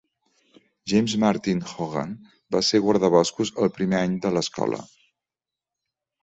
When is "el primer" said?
3.67-4.01